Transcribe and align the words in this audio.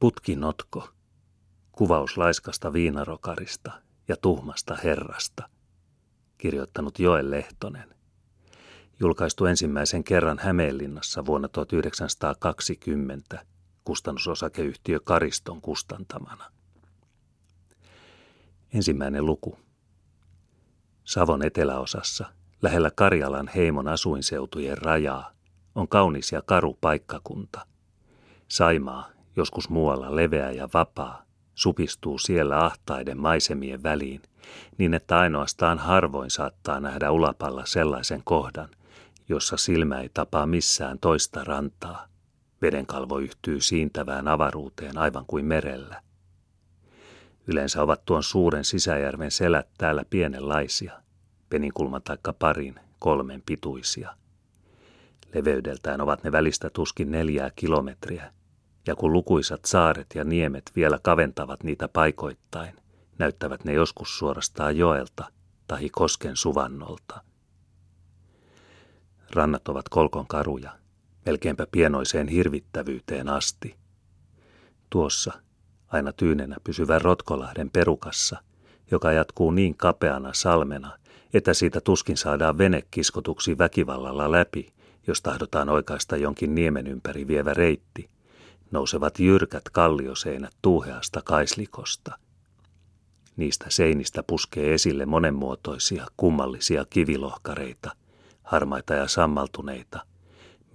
Putkinotko. 0.00 0.88
Kuvaus 1.72 2.16
laiskasta 2.16 2.72
viinarokarista 2.72 3.72
ja 4.08 4.16
tuhmasta 4.16 4.76
herrasta. 4.84 5.48
Kirjoittanut 6.38 6.98
Joel 6.98 7.30
Lehtonen. 7.30 7.94
Julkaistu 9.00 9.44
ensimmäisen 9.44 10.04
kerran 10.04 10.38
Hämeenlinnassa 10.38 11.26
vuonna 11.26 11.48
1920 11.48 13.46
kustannusosakeyhtiö 13.84 15.00
Kariston 15.00 15.60
kustantamana. 15.60 16.44
Ensimmäinen 18.74 19.26
luku. 19.26 19.58
Savon 21.04 21.42
eteläosassa, 21.42 22.32
lähellä 22.62 22.90
Karjalan 22.90 23.48
heimon 23.54 23.88
asuinseutujen 23.88 24.78
rajaa, 24.78 25.32
on 25.74 25.88
kaunis 25.88 26.32
ja 26.32 26.42
karu 26.42 26.78
paikkakunta. 26.80 27.66
Saimaa, 28.48 29.15
joskus 29.36 29.68
muualla 29.68 30.16
leveä 30.16 30.50
ja 30.50 30.68
vapaa, 30.74 31.22
supistuu 31.54 32.18
siellä 32.18 32.64
ahtaiden 32.64 33.18
maisemien 33.18 33.82
väliin, 33.82 34.22
niin 34.78 34.94
että 34.94 35.18
ainoastaan 35.18 35.78
harvoin 35.78 36.30
saattaa 36.30 36.80
nähdä 36.80 37.10
ulapalla 37.10 37.66
sellaisen 37.66 38.22
kohdan, 38.24 38.68
jossa 39.28 39.56
silmä 39.56 40.00
ei 40.00 40.08
tapaa 40.08 40.46
missään 40.46 40.98
toista 40.98 41.44
rantaa. 41.44 42.06
Vedenkalvo 42.62 43.18
yhtyy 43.18 43.60
siintävään 43.60 44.28
avaruuteen 44.28 44.98
aivan 44.98 45.24
kuin 45.26 45.44
merellä. 45.44 46.02
Yleensä 47.46 47.82
ovat 47.82 48.04
tuon 48.04 48.22
suuren 48.22 48.64
sisäjärven 48.64 49.30
selät 49.30 49.68
täällä 49.78 50.02
pienenlaisia, 50.10 50.92
peninkulman 51.48 52.02
taikka 52.02 52.32
parin, 52.32 52.74
kolmen 52.98 53.42
pituisia. 53.46 54.14
Leveydeltään 55.34 56.00
ovat 56.00 56.24
ne 56.24 56.32
välistä 56.32 56.70
tuskin 56.70 57.10
neljää 57.10 57.50
kilometriä, 57.56 58.32
ja 58.86 58.96
kun 58.96 59.12
lukuisat 59.12 59.64
saaret 59.64 60.06
ja 60.14 60.24
niemet 60.24 60.70
vielä 60.76 60.98
kaventavat 61.02 61.62
niitä 61.62 61.88
paikoittain, 61.88 62.76
näyttävät 63.18 63.64
ne 63.64 63.72
joskus 63.72 64.18
suorastaan 64.18 64.76
joelta 64.76 65.24
tai 65.66 65.88
kosken 65.92 66.36
suvannolta. 66.36 67.20
Rannat 69.34 69.68
ovat 69.68 69.88
kolkon 69.88 70.26
karuja, 70.26 70.70
melkeinpä 71.26 71.66
pienoiseen 71.70 72.28
hirvittävyyteen 72.28 73.28
asti. 73.28 73.76
Tuossa, 74.90 75.32
aina 75.88 76.12
tyynenä 76.12 76.56
pysyvän 76.64 77.00
Rotkolahden 77.00 77.70
perukassa, 77.70 78.36
joka 78.90 79.12
jatkuu 79.12 79.50
niin 79.50 79.76
kapeana 79.76 80.30
salmena, 80.32 80.98
että 81.34 81.54
siitä 81.54 81.80
tuskin 81.80 82.16
saadaan 82.16 82.58
vene 82.58 82.82
kiskotuksi 82.90 83.58
väkivallalla 83.58 84.32
läpi, 84.32 84.72
jos 85.06 85.22
tahdotaan 85.22 85.68
oikaista 85.68 86.16
jonkin 86.16 86.54
niemen 86.54 86.86
ympäri 86.86 87.26
vievä 87.26 87.54
reitti, 87.54 88.10
nousevat 88.70 89.18
jyrkät 89.18 89.64
kallioseinät 89.72 90.54
tuuheasta 90.62 91.22
kaislikosta. 91.24 92.18
Niistä 93.36 93.66
seinistä 93.68 94.22
puskee 94.22 94.74
esille 94.74 95.06
monenmuotoisia, 95.06 96.06
kummallisia 96.16 96.84
kivilohkareita, 96.90 97.90
harmaita 98.42 98.94
ja 98.94 99.08
sammaltuneita, 99.08 100.00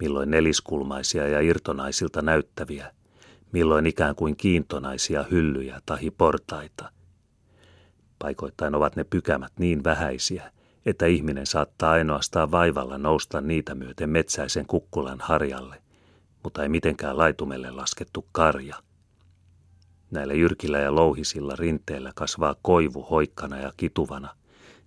milloin 0.00 0.30
neliskulmaisia 0.30 1.28
ja 1.28 1.40
irtonaisilta 1.40 2.22
näyttäviä, 2.22 2.92
milloin 3.52 3.86
ikään 3.86 4.14
kuin 4.14 4.36
kiintonaisia 4.36 5.24
hyllyjä 5.30 5.80
tai 5.86 6.10
portaita. 6.18 6.92
Paikoittain 8.18 8.74
ovat 8.74 8.96
ne 8.96 9.04
pykämät 9.04 9.52
niin 9.58 9.84
vähäisiä, 9.84 10.52
että 10.86 11.06
ihminen 11.06 11.46
saattaa 11.46 11.90
ainoastaan 11.90 12.50
vaivalla 12.50 12.98
nousta 12.98 13.40
niitä 13.40 13.74
myöten 13.74 14.10
metsäisen 14.10 14.66
kukkulan 14.66 15.20
harjalle, 15.20 15.81
mutta 16.42 16.62
ei 16.62 16.68
mitenkään 16.68 17.18
laitumelle 17.18 17.70
laskettu 17.70 18.26
karja. 18.32 18.76
Näillä 20.10 20.34
jyrkillä 20.34 20.78
ja 20.78 20.94
louhisilla 20.94 21.56
rinteillä 21.56 22.12
kasvaa 22.14 22.54
koivu 22.62 23.02
hoikkana 23.02 23.58
ja 23.58 23.72
kituvana, 23.76 24.28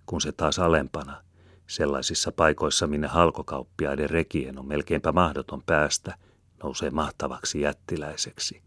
kun 0.06 0.20
se 0.20 0.32
taas 0.32 0.58
alempana, 0.58 1.22
sellaisissa 1.66 2.32
paikoissa, 2.32 2.86
minne 2.86 3.06
halkokauppiaiden 3.06 4.10
rekien 4.10 4.58
on 4.58 4.66
melkeinpä 4.66 5.12
mahdoton 5.12 5.62
päästä, 5.62 6.14
nousee 6.62 6.90
mahtavaksi 6.90 7.60
jättiläiseksi. 7.60 8.62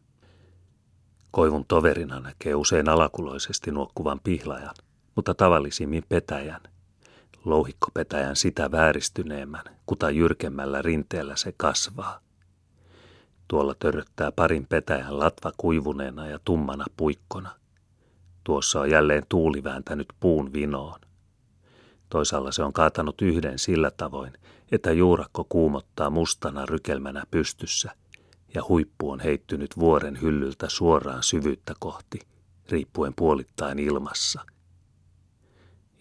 Koivun 1.32 1.66
toverina 1.66 2.20
näkee 2.20 2.56
usein 2.56 2.90
alakuloisesti 2.90 3.72
nuokkuvan 3.72 4.20
pihlajan, 4.24 4.76
mutta 5.16 5.34
tavallisimmin 5.34 6.04
petäjän. 6.10 6.62
Louhikkopetäjän 7.46 8.36
sitä 8.36 8.72
vääristyneemmän, 8.72 9.64
kuta 9.86 10.10
jyrkemmällä 10.10 10.82
rinteellä 10.82 11.36
se 11.36 11.54
kasvaa– 11.58 12.20
Tuolla 13.50 13.76
törröttää 13.80 14.32
parin 14.32 14.66
petäjän 14.66 15.20
latva 15.20 15.52
kuivuneena 15.58 16.28
ja 16.28 16.40
tummana 16.46 16.86
puikkona. 16.98 17.56
Tuossa 18.44 18.80
on 18.80 18.90
jälleen 18.92 19.24
tuuli 19.30 19.64
vääntänyt 19.64 20.08
puun 20.20 20.54
vinoon. 20.54 21.00
Toisaalla 22.10 22.52
se 22.52 22.64
on 22.64 22.74
kaatanut 22.74 23.22
yhden 23.22 23.60
sillä 23.60 23.92
tavoin, 23.92 24.34
että 24.72 24.92
juurakko 24.92 25.46
kuumottaa 25.50 26.10
mustana 26.10 26.66
rykelmänä 26.66 27.24
pystyssä 27.32 27.92
ja 28.56 28.62
huippu 28.70 29.12
on 29.12 29.20
heittynyt 29.20 29.78
vuoren 29.80 30.22
hyllyltä 30.22 30.70
suoraan 30.70 31.24
syvyyttä 31.24 31.74
kohti, 31.80 32.20
riippuen 32.70 33.14
puolittain 33.16 33.80
ilmassa. 33.80 34.46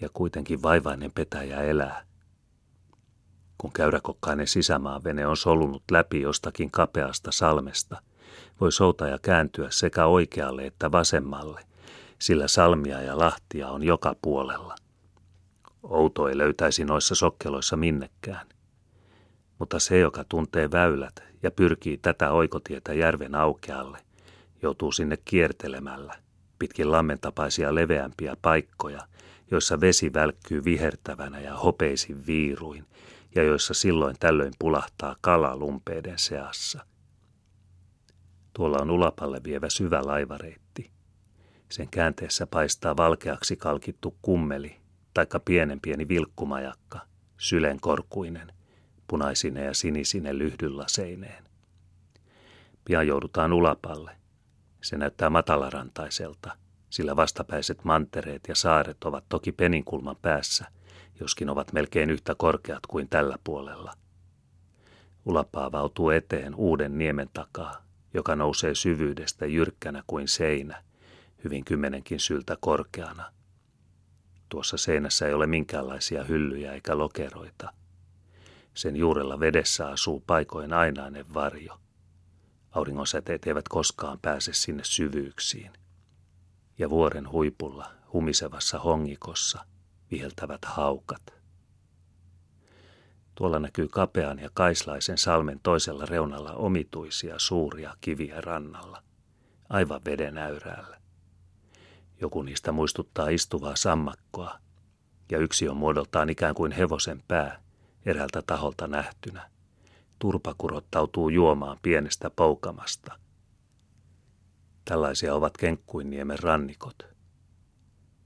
Ja 0.01 0.09
kuitenkin 0.13 0.63
vaivainen 0.63 1.13
petäjä 1.13 1.63
elää, 1.63 2.03
kun 3.59 3.73
käyräkokkainen 3.73 4.47
sisämaavene 4.47 5.27
on 5.27 5.37
solunut 5.37 5.83
läpi 5.91 6.21
jostakin 6.21 6.71
kapeasta 6.71 7.33
salmesta, 7.33 8.03
voi 8.61 8.73
soutaja 8.73 9.19
kääntyä 9.23 9.71
sekä 9.71 10.07
oikealle 10.07 10.67
että 10.67 10.93
vasemmalle, 10.93 11.61
sillä 12.19 12.49
salmia 12.49 13.03
ja 13.03 13.19
lahtia 13.19 13.69
on 13.69 13.83
joka 13.83 14.17
puolella. 14.23 14.77
Outo 15.83 16.29
ei 16.29 16.39
löytäisi 16.39 16.85
noissa 16.85 17.15
sokkeloissa 17.15 17.77
minnekään. 17.77 18.47
Mutta 19.59 19.79
se, 19.79 19.99
joka 19.99 20.25
tuntee 20.25 20.71
väylät 20.71 21.23
ja 21.43 21.51
pyrkii 21.51 21.99
tätä 21.99 22.31
oikotietä 22.31 22.95
järven 22.95 23.35
aukealle, 23.35 23.99
joutuu 24.63 24.93
sinne 24.93 25.19
kiertelemällä, 25.25 26.15
pitkin 26.59 26.93
lammentapaisia 26.93 27.75
leveämpiä 27.75 28.37
paikkoja, 28.43 29.01
joissa 29.51 29.81
vesi 29.81 30.13
välkkyy 30.13 30.65
vihertävänä 30.65 31.41
ja 31.41 31.57
hopeisin 31.57 32.27
viiruin, 32.27 32.85
ja 33.39 33.45
joissa 33.45 33.75
silloin 33.75 34.17
tällöin 34.21 34.53
pulahtaa 34.59 35.17
kala 35.21 35.57
lumpeiden 35.57 36.19
seassa. 36.19 36.85
Tuolla 38.53 38.79
on 38.81 38.91
ulapalle 38.91 39.41
vievä 39.45 39.71
syvä 39.71 40.01
laivareitti. 40.05 40.91
Sen 41.69 41.89
käänteessä 41.91 42.47
paistaa 42.47 42.97
valkeaksi 42.97 43.57
kalkittu 43.57 44.17
kummeli, 44.23 44.77
taikka 45.15 45.41
pienen 45.41 45.81
pieni 45.81 46.09
vilkkumajakka, 46.09 47.01
sylenkorkuinen, 47.37 48.53
punaisine 49.07 49.65
ja 49.65 49.75
sinisine 49.75 50.39
lyhdyllaseineen. 50.39 51.45
Pian 52.85 53.07
joudutaan 53.07 53.53
ulapalle. 53.53 54.11
Se 54.83 54.97
näyttää 54.97 55.31
matalarantaiselta, 55.31 56.57
sillä 56.91 57.17
vastapäiset 57.17 57.85
mantereet 57.85 58.43
ja 58.49 58.55
saaret 58.55 59.05
ovat 59.05 59.25
toki 59.29 59.53
peninkulman 59.53 60.17
päässä– 60.23 60.67
joskin 61.21 61.51
ovat 61.51 61.73
melkein 61.73 62.11
yhtä 62.11 62.35
korkeat 62.35 62.87
kuin 62.87 63.09
tällä 63.09 63.39
puolella. 63.45 63.93
Ulapaa 65.25 65.65
avautuu 65.65 66.11
eteen 66.11 66.55
uuden 66.55 66.99
niemen 66.99 67.31
takaa, 67.33 67.85
joka 68.15 68.37
nousee 68.37 68.75
syvyydestä 68.75 69.47
jyrkkänä 69.47 70.03
kuin 70.07 70.29
seinä, 70.29 70.83
hyvin 71.45 71.65
kymmenenkin 71.65 72.21
syltä 72.21 72.57
korkeana. 72.61 73.33
Tuossa 74.49 74.77
seinässä 74.77 75.27
ei 75.27 75.35
ole 75.35 75.47
minkäänlaisia 75.47 76.25
hyllyjä 76.25 76.73
eikä 76.73 76.99
lokeroita. 76.99 77.73
Sen 78.75 78.97
juurella 78.97 79.41
vedessä 79.41 79.89
asuu 79.89 80.21
paikoin 80.27 80.73
ainainen 80.73 81.35
varjo. 81.35 81.81
Auringonsäteet 82.71 83.47
eivät 83.47 83.69
koskaan 83.69 84.19
pääse 84.23 84.53
sinne 84.53 84.85
syvyyksiin. 84.85 85.71
Ja 86.79 86.91
vuoren 86.91 87.31
huipulla, 87.31 87.93
humisevassa 88.13 88.79
hongikossa– 88.79 89.65
viheltävät 90.11 90.65
haukat. 90.65 91.35
Tuolla 93.35 93.59
näkyy 93.59 93.89
kapean 93.89 94.39
ja 94.39 94.51
kaislaisen 94.55 95.19
salmen 95.19 95.61
toisella 95.63 96.07
reunalla 96.07 96.53
omituisia 96.53 97.35
suuria 97.39 97.97
kiviä 98.01 98.41
rannalla, 98.41 99.03
aivan 99.69 100.01
veden 100.05 100.39
äyräällä. 100.39 100.99
Joku 102.21 102.43
niistä 102.43 102.73
muistuttaa 102.73 103.29
istuvaa 103.29 103.77
sammakkoa, 103.77 104.59
ja 105.31 105.39
yksi 105.39 105.69
on 105.69 105.77
muodoltaan 105.77 106.31
ikään 106.31 106.55
kuin 106.55 106.73
hevosen 106.73 107.23
pää, 107.29 107.63
eräältä 108.07 108.43
taholta 108.43 108.87
nähtynä. 108.87 109.51
Turpa 110.19 110.55
kurottautuu 110.59 111.29
juomaan 111.29 111.79
pienestä 111.83 112.31
poukamasta. 112.31 113.19
Tällaisia 114.85 115.35
ovat 115.35 115.57
Kenkkuinniemen 115.57 116.39
rannikot. 116.39 117.07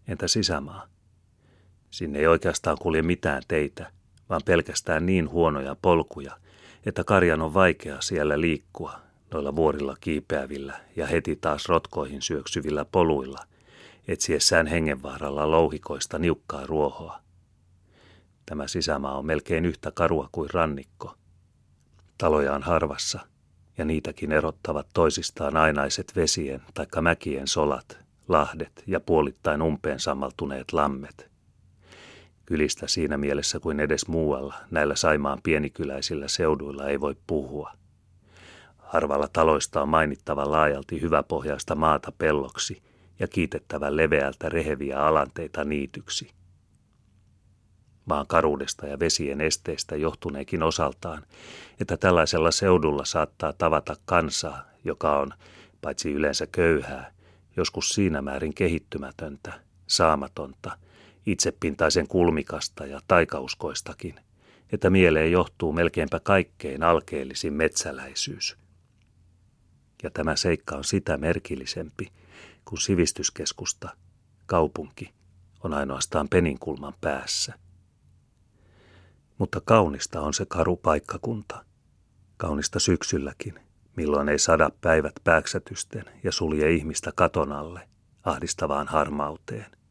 Entä 0.08 0.28
sisämaa? 0.28 0.86
Sinne 1.92 2.18
ei 2.18 2.26
oikeastaan 2.26 2.76
kulje 2.80 3.02
mitään 3.02 3.42
teitä, 3.48 3.90
vaan 4.28 4.40
pelkästään 4.44 5.06
niin 5.06 5.30
huonoja 5.30 5.76
polkuja, 5.82 6.36
että 6.86 7.04
karjan 7.04 7.42
on 7.42 7.54
vaikea 7.54 8.00
siellä 8.00 8.40
liikkua, 8.40 9.00
noilla 9.34 9.56
vuorilla 9.56 9.96
kiipeävillä 10.00 10.80
ja 10.96 11.06
heti 11.06 11.36
taas 11.36 11.68
rotkoihin 11.68 12.22
syöksyvillä 12.22 12.84
poluilla, 12.84 13.38
etsiessään 14.08 14.66
hengenvaaralla 14.66 15.50
louhikoista 15.50 16.18
niukkaa 16.18 16.66
ruohoa. 16.66 17.18
Tämä 18.46 18.66
sisämaa 18.66 19.18
on 19.18 19.26
melkein 19.26 19.66
yhtä 19.66 19.90
karua 19.90 20.28
kuin 20.32 20.50
rannikko. 20.52 21.14
Taloja 22.18 22.54
on 22.54 22.62
harvassa, 22.62 23.20
ja 23.78 23.84
niitäkin 23.84 24.32
erottavat 24.32 24.86
toisistaan 24.94 25.56
ainaiset 25.56 26.12
vesien 26.16 26.62
taikka 26.74 27.02
mäkien 27.02 27.48
solat, 27.48 27.98
lahdet 28.28 28.82
ja 28.86 29.00
puolittain 29.00 29.62
umpeen 29.62 30.00
sammaltuneet 30.00 30.72
lammet. 30.72 31.31
Kylistä 32.52 32.88
siinä 32.88 33.18
mielessä 33.18 33.60
kuin 33.60 33.80
edes 33.80 34.08
muualla 34.08 34.54
näillä 34.70 34.96
Saimaan 34.96 35.38
pienikyläisillä 35.42 36.28
seuduilla 36.28 36.88
ei 36.88 37.00
voi 37.00 37.16
puhua. 37.26 37.72
Harvalla 38.78 39.28
taloista 39.32 39.82
on 39.82 39.88
mainittava 39.88 40.50
laajalti 40.50 41.00
hyväpohjaista 41.00 41.74
maata 41.74 42.12
pelloksi 42.18 42.82
ja 43.18 43.28
kiitettävä 43.28 43.96
leveältä 43.96 44.48
reheviä 44.48 45.06
alanteita 45.06 45.64
niityksi– 45.64 46.30
maan 48.04 48.26
karuudesta 48.26 48.86
ja 48.86 48.98
vesien 48.98 49.40
esteistä 49.40 49.96
johtuneekin 49.96 50.62
osaltaan, 50.62 51.22
että 51.80 51.96
tällaisella 51.96 52.50
seudulla 52.50 53.04
saattaa 53.04 53.52
tavata 53.52 53.96
kansaa, 54.04 54.62
joka 54.84 55.18
on, 55.18 55.30
paitsi 55.80 56.12
yleensä 56.12 56.46
köyhää, 56.46 57.12
joskus 57.56 57.88
siinä 57.88 58.22
määrin 58.22 58.54
kehittymätöntä, 58.54 59.52
saamatonta, 59.86 60.78
itsepintaisen 61.26 62.08
kulmikasta 62.08 62.86
ja 62.86 63.00
taikauskoistakin, 63.08 64.14
että 64.72 64.90
mieleen 64.90 65.32
johtuu 65.32 65.72
melkeinpä 65.72 66.20
kaikkein 66.20 66.82
alkeellisin 66.82 67.52
metsäläisyys. 67.52 68.56
Ja 70.02 70.10
tämä 70.10 70.36
seikka 70.36 70.76
on 70.76 70.84
sitä 70.84 71.16
merkillisempi, 71.16 72.12
kun 72.64 72.78
sivistyskeskusta, 72.78 73.88
kaupunki, 74.46 75.10
on 75.64 75.74
ainoastaan 75.74 76.28
peninkulman 76.28 76.94
päässä. 77.00 77.54
Mutta 79.38 79.60
kaunista 79.64 80.20
on 80.20 80.34
se 80.34 80.46
karu 80.46 80.76
paikkakunta. 80.76 81.64
Kaunista 82.36 82.80
syksylläkin, 82.80 83.54
milloin 83.96 84.28
ei 84.28 84.38
sada 84.38 84.70
päivät 84.80 85.12
pääksätysten 85.24 86.04
ja 86.24 86.32
sulje 86.32 86.70
ihmistä 86.70 87.12
katon 87.14 87.52
alle 87.52 87.88
ahdistavaan 88.22 88.88
harmauteen. 88.88 89.81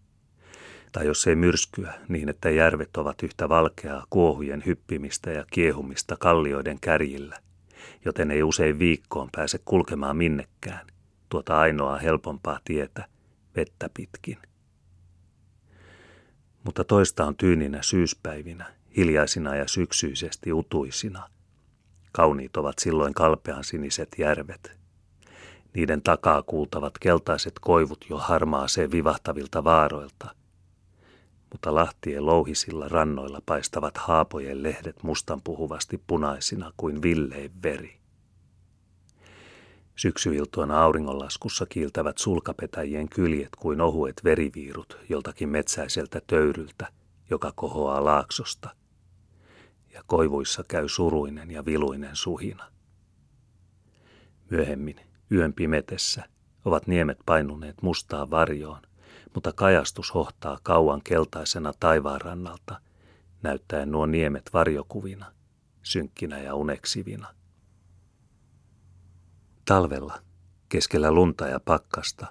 Tai 0.91 1.05
jos 1.05 1.27
ei 1.27 1.35
myrskyä 1.35 1.93
niin, 2.07 2.29
että 2.29 2.49
järvet 2.49 2.97
ovat 2.97 3.23
yhtä 3.23 3.49
valkeaa 3.49 4.05
kuohujen 4.09 4.63
hyppimistä 4.65 5.31
ja 5.31 5.45
kiehumista 5.51 6.17
kallioiden 6.19 6.79
kärjillä, 6.79 7.39
joten 8.05 8.31
ei 8.31 8.43
usein 8.43 8.79
viikkoon 8.79 9.29
pääse 9.31 9.59
kulkemaan 9.65 10.17
minnekään, 10.17 10.87
tuota 11.29 11.59
ainoaa 11.59 11.97
helpompaa 11.97 12.59
tietä, 12.65 13.05
vettä 13.55 13.89
pitkin. 13.93 14.37
Mutta 16.63 16.83
toista 16.83 17.25
on 17.25 17.35
tyyninä 17.35 17.81
syyspäivinä, 17.81 18.65
hiljaisina 18.97 19.55
ja 19.55 19.67
syksyisesti 19.67 20.53
utuisina. 20.53 21.29
Kauniit 22.11 22.57
ovat 22.57 22.79
silloin 22.79 23.13
kalpean 23.13 23.63
siniset 23.63 24.09
järvet. 24.17 24.77
Niiden 25.73 26.01
takaa 26.01 26.41
kuultavat 26.41 26.97
keltaiset 26.99 27.53
koivut 27.61 28.05
jo 28.09 28.17
harmaaseen 28.17 28.91
vivahtavilta 28.91 29.63
vaaroilta. 29.63 30.40
Mutta 31.51 31.75
lahtien 31.75 32.25
louhisilla 32.25 32.87
rannoilla 32.87 33.41
paistavat 33.45 33.97
haapojen 33.97 34.63
lehdet 34.63 35.03
mustan 35.03 35.41
puhuvasti 35.41 36.03
punaisina 36.07 36.73
kuin 36.77 37.01
villein 37.01 37.51
veri. 37.63 37.97
Syksyiltuana 39.95 40.83
auringonlaskussa 40.83 41.65
kiiltävät 41.65 42.17
sulkapetäjien 42.17 43.09
kyljet 43.09 43.55
kuin 43.59 43.81
ohuet 43.81 44.21
veriviirut 44.23 44.97
joltakin 45.09 45.49
metsäiseltä 45.49 46.21
töyryltä, 46.27 46.87
joka 47.29 47.51
kohoaa 47.55 48.05
laaksosta– 48.05 48.69
ja 49.93 50.03
koivuissa 50.07 50.63
käy 50.67 50.89
suruinen 50.89 51.51
ja 51.51 51.65
viluinen 51.65 52.15
suhina. 52.15 52.71
Myöhemmin, 54.49 54.99
yön 55.31 55.53
pimetessä, 55.53 56.23
ovat 56.65 56.87
niemet 56.87 57.19
painuneet 57.25 57.81
mustaa 57.81 58.29
varjoon, 58.29 58.81
mutta 59.33 59.53
kajastus 59.53 60.13
hohtaa 60.13 60.59
kauan 60.63 61.01
keltaisena 61.03 61.73
taivaanrannalta, 61.79 62.81
näyttäen 63.43 63.91
nuo 63.91 64.05
niemet 64.05 64.49
varjokuvina, 64.53 65.31
synkkinä 65.83 66.37
ja 66.37 66.55
uneksivina. 66.55 67.27
Talvella, 69.65 70.21
keskellä 70.69 71.11
lunta 71.11 71.47
ja 71.47 71.59
pakkasta, 71.59 72.27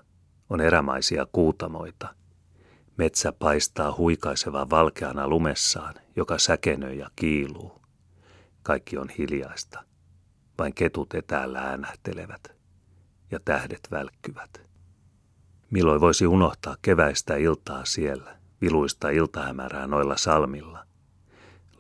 on 0.51 0.61
erämaisia 0.61 1.27
kuutamoita– 1.33 2.15
Metsä 3.01 3.33
paistaa 3.33 3.95
huikaisevan 3.97 4.71
valkeana 4.71 5.29
lumessaan, 5.29 5.95
joka 6.17 6.39
säkenöi 6.39 6.99
ja 6.99 7.11
kiiluu. 7.17 7.81
Kaikki 8.63 8.99
on 8.99 9.09
hiljaista. 9.09 9.85
Vain 10.59 10.75
ketut 10.75 11.15
etäällä 11.15 11.59
äänähtelevät 11.59 12.53
ja 13.31 13.41
tähdet 13.45 13.89
välkkyvät. 13.91 14.70
Milloin 15.71 16.01
voisi 16.01 16.27
unohtaa 16.27 16.77
keväistä 16.83 17.37
iltaa 17.37 17.85
siellä, 17.85 18.37
viluista 18.61 19.11
iltahämärää 19.11 19.87
noilla 19.87 20.17
salmilla. 20.17 20.85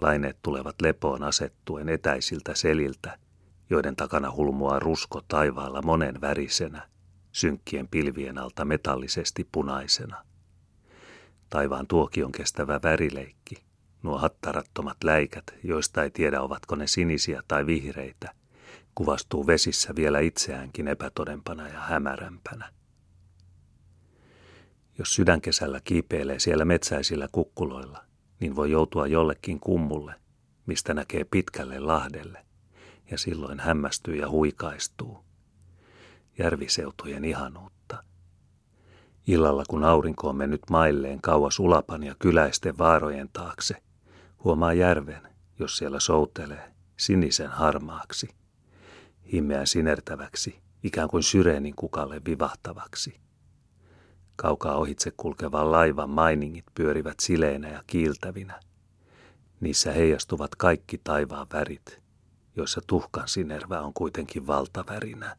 Laineet 0.00 0.38
tulevat 0.42 0.80
lepoon 0.82 1.22
asettuen 1.22 1.88
etäisiltä 1.88 2.54
seliltä, 2.54 3.18
joiden 3.70 3.96
takana 3.96 4.32
hulmua 4.32 4.78
rusko 4.78 5.20
taivaalla 5.28 5.82
monen 5.82 6.20
värisenä, 6.20 6.88
synkkien 7.32 7.88
pilvien 7.88 8.38
alta 8.38 8.64
metallisesti 8.64 9.48
punaisena– 9.52 10.24
Taivaan 11.50 11.86
tuokion 11.86 12.32
kestävä 12.32 12.80
värileikki, 12.82 13.64
nuo 14.02 14.18
hattarattomat 14.18 14.96
läikät, 15.04 15.44
joista 15.64 16.02
ei 16.02 16.10
tiedä 16.10 16.40
ovatko 16.40 16.74
ne 16.76 16.86
sinisiä 16.86 17.42
tai 17.48 17.66
vihreitä, 17.66 18.34
kuvastuu 18.94 19.46
vesissä 19.46 19.96
vielä 19.96 20.20
itseäänkin 20.20 20.88
epätodempana 20.88 21.68
ja 21.68 21.80
hämärämpänä. 21.80 22.72
Jos 25.00 25.14
sydänkesällä 25.14 25.80
kiipeilee 25.84 26.38
siellä 26.38 26.64
metsäisillä 26.64 27.28
kukkuloilla, 27.32 28.04
niin 28.40 28.56
voi 28.56 28.70
joutua 28.70 29.06
jollekin 29.06 29.60
kummulle, 29.60 30.14
mistä 30.66 30.94
näkee 30.94 31.24
pitkälle 31.24 31.78
lahdelle, 31.78 32.46
ja 33.10 33.18
silloin 33.18 33.60
hämmästyy 33.60 34.16
ja 34.16 34.28
huikaistuu. 34.28 35.24
Järviseutujen 36.38 37.24
ihanuutta. 37.24 38.04
Illalla, 39.26 39.64
kun 39.68 39.84
aurinko 39.84 40.28
on 40.28 40.36
mennyt 40.36 40.62
mailleen 40.70 41.20
kauas 41.20 41.58
ulapan 41.58 42.02
ja 42.02 42.14
kyläisten 42.18 42.78
vaarojen 42.78 43.28
taakse, 43.32 43.82
huomaa 44.44 44.72
järven, 44.72 45.22
jos 45.58 45.76
siellä 45.76 46.00
soutelee, 46.00 46.72
sinisen 46.96 47.50
harmaaksi, 47.50 48.28
himmeän 49.32 49.66
sinertäväksi, 49.66 50.60
ikään 50.82 51.08
kuin 51.08 51.22
syreenin 51.22 51.76
kukalle 51.76 52.20
vivahtavaksi. 52.26 53.29
Kaukaa 54.40 54.76
ohitse 54.76 55.12
kulkevan 55.16 55.72
laivan 55.72 56.10
mainingit 56.10 56.64
pyörivät 56.74 57.20
sileinä 57.20 57.68
ja 57.68 57.82
kiiltävinä. 57.86 58.60
Niissä 59.60 59.92
heijastuvat 59.92 60.54
kaikki 60.54 61.00
taivaan 61.04 61.46
värit, 61.52 62.00
joissa 62.56 62.80
tuhkan 62.86 63.28
sinervä 63.28 63.80
on 63.80 63.94
kuitenkin 63.94 64.46
valtavärinä. 64.46 65.26